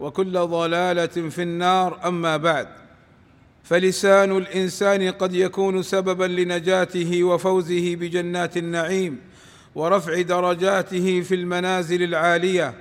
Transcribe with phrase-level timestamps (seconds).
[0.00, 1.98] وكل ضلالة في النار.
[2.04, 2.68] أما بعد
[3.64, 9.20] فلسان الإنسان قد يكون سببا لنجاته وفوزه بجنات النعيم
[9.74, 12.74] ورفع درجاته في المنازل العالية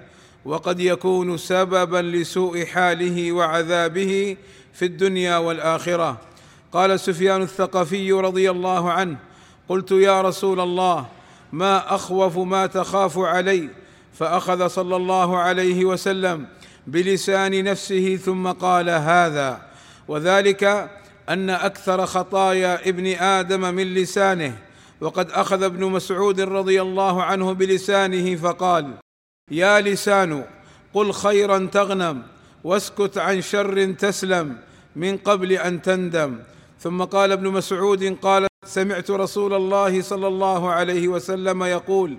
[0.45, 4.38] وقد يكون سببا لسوء حاله وعذابه
[4.73, 6.22] في الدنيا والآخرة.
[6.72, 9.17] قال سفيان الثقفي رضي الله عنه
[9.69, 11.06] قلت يا رسول الله
[11.52, 13.69] ما أخوف ما تخاف علي؟
[14.14, 16.47] فأخذ صلى الله عليه وسلم
[16.88, 19.62] بلسان نفسه ثم قال هذا.
[20.08, 20.90] وذلك
[21.30, 24.58] أن أكثر خطايا ابن آدم من لسانه.
[25.02, 28.94] وقد أخذ ابن مسعود رضي الله عنه بلسانه فقال
[29.52, 30.44] يا لسان
[30.94, 32.23] قل خيرا تغنم
[32.64, 34.58] واسكت عن شر تسلم
[34.95, 36.40] من قبل أن تندم.
[36.80, 42.18] ثم قال ابن مسعود قال سمعت رسول الله صلى الله عليه وسلم يقول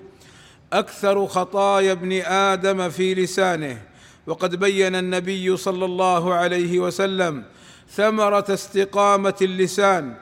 [0.73, 3.83] أكثر خطايا ابن آدم في لسانه.
[4.27, 7.45] وقد بين النبي صلى الله عليه وسلم
[7.91, 10.15] ثمرة استقامة اللسان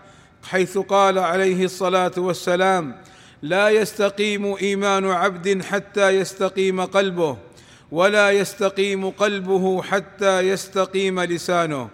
[0.44, 2.96] حيث قال عليه الصلاة والسلام
[3.42, 7.36] لا يستقيم إيمان عبد حتى يستقيم قلبه
[7.92, 11.88] ولا يستقيم قلبه حتى يستقيم لسانه.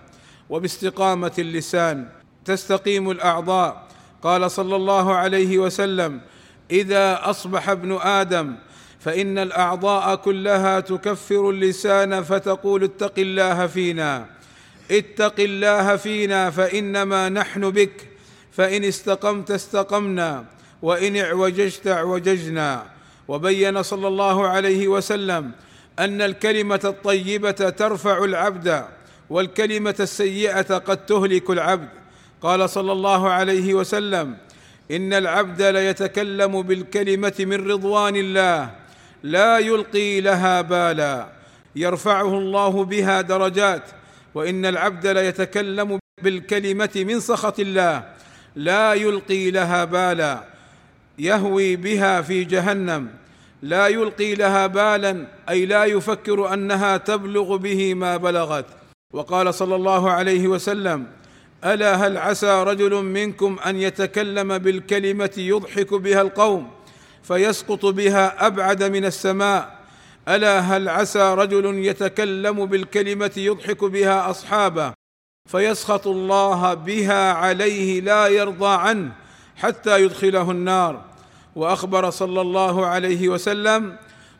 [0.50, 2.08] وباستقامة اللسان
[2.44, 3.88] تستقيم الأعضاء.
[4.22, 6.20] قال صلى الله عليه وسلم
[6.70, 8.56] إذا أصبح ابن آدم
[9.00, 14.26] فإن الأعضاء كلها تكفر اللسان فتقول اتق الله فينا.
[14.90, 18.08] اتق الله فينا فإنما نحن بك.
[18.52, 20.44] فإن استقمت استقمنا
[20.82, 22.86] وإن اعوججت اعوججنا.
[23.28, 25.50] وبين صلى الله عليه وسلم
[25.98, 28.84] أن الكلمة الطيبة ترفع العبد
[29.30, 31.88] والكلمة السيئة قد تهلك العبد.
[32.42, 34.36] قال صلى الله عليه وسلم
[34.90, 38.70] إن العبد ليتكلم بالكلمة من رضوان الله
[39.22, 41.28] لا يلقي لها بالا.
[41.76, 43.82] يرفعه الله بها درجات.
[44.34, 48.04] وإن العبد ليتكلم بالكلمة من سخط الله.
[48.56, 50.44] لا يلقي لها بالا.
[51.18, 53.08] يهوي بها في جهنم.
[53.62, 55.26] لا يلقي لها بالا.
[55.48, 58.66] أي لا يفكر أنها تبلغ به ما بلغت.
[59.12, 61.06] وقال صلى الله عليه وسلم
[61.64, 66.70] ألا هل عسى رجل منكم أن يتكلم بالكلمة يضحك بها القوم؟
[67.22, 69.78] فيسقط بها أبعد من السماء.
[70.28, 74.92] ألا هل عسى رجل يتكلم بالكلمة يضحك بها أصحابه؟
[75.48, 79.12] فيسخط الله بها عليه لا يرضى عنه
[79.56, 81.04] حتى يدخله النار.
[81.56, 83.96] وأخبر صلى الله عليه وسلم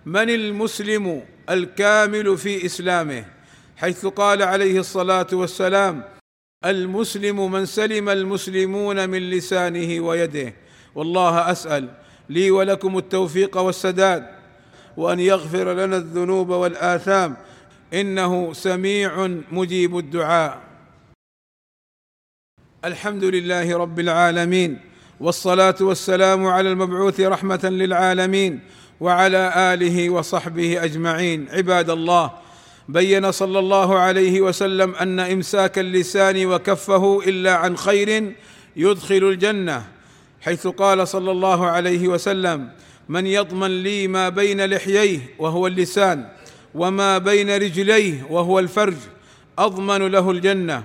[0.06, 3.24] من المسلم الكامل في إسلامه؟
[3.76, 6.04] حيث قال عليه الصلاة والسلام
[6.64, 10.54] المسلم من سلم المسلمون من لسانه ويده.
[10.94, 11.88] والله أسأل
[12.28, 14.26] لي ولكم التوفيق والسداد
[14.96, 17.36] وأن يغفر لنا الذنوب والآثام.
[17.94, 20.60] إنه سميع مجيب الدعاء.
[22.84, 24.80] الحمد لله رب العالمين
[25.20, 28.60] والصلاة والسلام على المبعوث رحمة للعالمين
[29.00, 31.48] وعلى آله وصحبه أجمعين.
[31.52, 32.32] عباد الله
[32.88, 38.32] بين صلى الله عليه وسلم أن إمساك اللسان وكفه إلا عن خير
[38.76, 39.97] يدخل الجنة.
[40.40, 42.68] حيث قال صلى الله عليه وسلم
[43.08, 46.28] من يضمن لي ما بين لحييه وهو اللسان
[46.74, 48.96] وما بين رجليه وهو الفرج
[49.58, 50.84] أضمن له الجنة.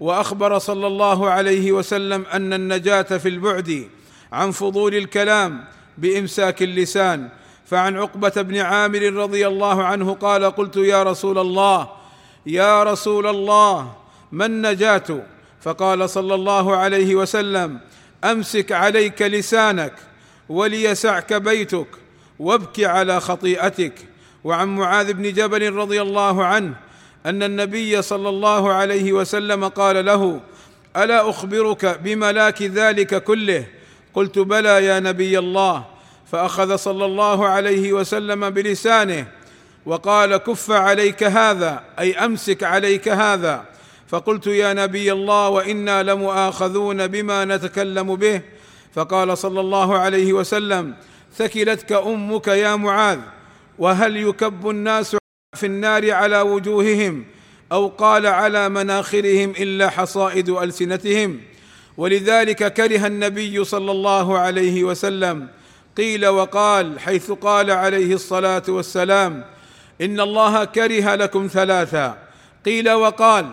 [0.00, 3.88] وأخبر صلى الله عليه وسلم أن النجاة في البعد
[4.32, 5.64] عن فضول الكلام
[5.98, 7.28] بإمساك اللسان.
[7.66, 11.88] فعن عقبة بن عامر رضي الله عنه قال قلت يا رسول الله
[12.46, 13.92] يا رسول الله
[14.32, 15.22] ما النجاة؟
[15.60, 17.80] فقال صلى الله عليه وسلم
[18.24, 19.92] أمسك عليك لسانك
[20.48, 21.86] وليسعك بيتك
[22.38, 23.94] وابك على خطيئتك.
[24.44, 26.74] وعن معاذ بن جبل رضي الله عنه
[27.26, 30.40] أن النبي صلى الله عليه وسلم قال له
[30.96, 33.66] ألا أخبرك بملاك ذلك كله؟
[34.14, 35.84] قلت بلى يا نبي الله.
[36.32, 39.26] فأخذ صلى الله عليه وسلم بلسانه
[39.86, 43.64] وقال كف عليك هذا أي أمسك عليك هذا.
[44.10, 48.40] فقلت يا نبي الله وإنا لمؤاخذون بما نتكلم به.
[48.94, 50.94] فقال صلى الله عليه وسلم
[51.36, 53.18] ثكلتك أمك يا معاذ
[53.78, 55.16] وهل يكب الناس
[55.56, 57.24] في النار على وجوههم
[57.72, 61.40] أو قال على مناخرهم إلا حصائد ألسنتهم؟
[61.96, 65.48] ولذلك كره النبي صلى الله عليه وسلم
[65.96, 69.44] قيل وقال حيث قال عليه الصلاة والسلام
[70.00, 72.18] إن الله كره لكم ثلاثا
[72.64, 73.46] قيل وقال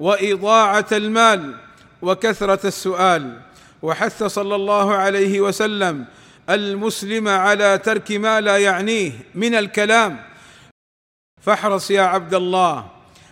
[0.00, 1.54] وإضاعة المال
[2.02, 3.40] وكثرة السؤال.
[3.82, 6.04] وحث صلى الله عليه وسلم
[6.50, 10.24] المسلم على ترك ما لا يعنيه من الكلام.
[11.42, 12.86] فاحرص يا عبد الله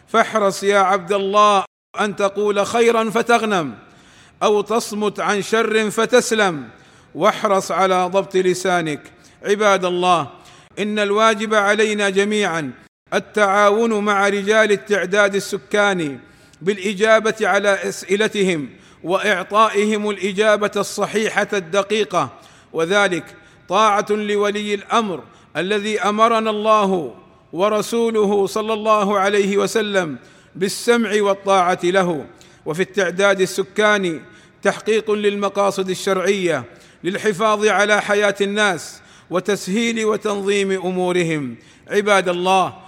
[0.08, 1.64] فاحرص يا عبد الله
[2.00, 3.74] أن تقول خيرا فتغنم
[4.42, 6.68] أو تصمت عن شر فتسلم.
[7.14, 9.12] واحرص على ضبط لسانك.
[9.42, 10.30] عباد الله
[10.78, 12.72] إن الواجب علينا جميعا
[13.14, 16.18] التعاون مع رجال التعداد السكاني.
[16.62, 18.68] بالإجابة على أسئلتهم
[19.04, 22.32] وإعطائهم الإجابة الصحيحة الدقيقة.
[22.72, 23.24] وذلك
[23.68, 25.22] طاعة لولي الأمر
[25.56, 27.14] الذي أمرنا الله
[27.52, 30.16] ورسوله صلى الله عليه وسلم
[30.56, 32.26] بالسمع والطاعة له.
[32.66, 34.20] وفي التعداد السكاني
[34.62, 36.64] تحقيق للمقاصد الشرعية
[37.04, 39.00] للحفاظ على حياة الناس
[39.30, 41.56] وتسهيل وتنظيم أمورهم.
[41.90, 42.87] عباد الله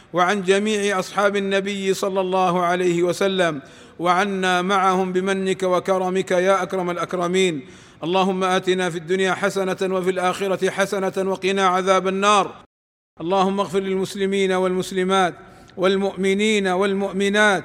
[0.13, 3.61] وعن جميع أصحاب النبي صلى الله عليه وسلم
[3.99, 7.65] وعنا معهم بمنك وكرمك يا أكرم الأكرمين.
[8.03, 12.51] اللهم آتنا في الدنيا حسنة وفي الآخرة حسنة وقنا عذاب النار.
[13.21, 15.33] اللهم اغفر للمسلمين والمسلمات
[15.77, 17.63] والمؤمنين والمؤمنات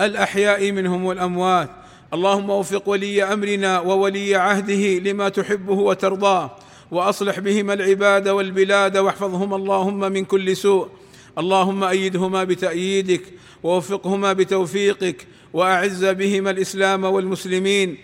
[0.00, 1.70] الأحياء منهم والأموات.
[2.14, 6.50] اللهم وفق ولي أمرنا وولي عهده لما تحبه وترضاه
[6.90, 10.88] وأصلح بهما العباد والبلاد واحفظهما اللهم من كل سوء.
[11.38, 13.22] اللهم أيدهما بتأييدك
[13.62, 17.96] ووفقهما بتوفيقك وأعز بهما الإسلام والمسلمين.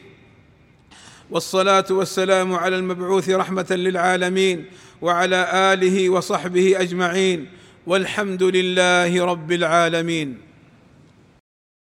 [1.31, 4.65] والصلاة والسلام على المبعوث رحمة للعالمين
[5.03, 7.47] وعلى آله وصحبه أجمعين.
[7.87, 10.52] والحمد لله رب العالمين.